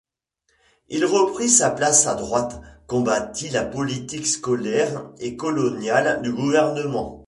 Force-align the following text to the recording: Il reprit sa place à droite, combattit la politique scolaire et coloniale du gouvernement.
Il 0.89 1.05
reprit 1.05 1.47
sa 1.47 1.69
place 1.69 2.07
à 2.07 2.15
droite, 2.15 2.59
combattit 2.87 3.49
la 3.49 3.63
politique 3.63 4.25
scolaire 4.25 5.05
et 5.19 5.35
coloniale 5.37 6.23
du 6.23 6.33
gouvernement. 6.33 7.19